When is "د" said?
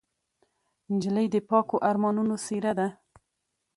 1.31-1.35